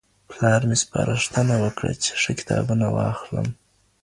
پلار 0.29 0.61
مي 0.69 0.75
سپارښتنه 0.83 1.53
وکړه 1.63 1.91
چي 2.03 2.11
ښه 2.21 2.31
کتابونه 2.39 2.85
واخلم. 2.97 3.47